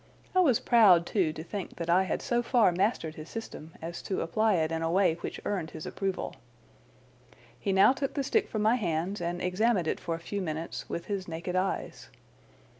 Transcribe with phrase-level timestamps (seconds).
[0.35, 4.01] I was proud, too, to think that I had so far mastered his system as
[4.01, 6.35] to apply it in a way which earned his approval.
[7.59, 10.89] He now took the stick from my hands and examined it for a few minutes
[10.89, 12.09] with his naked eyes.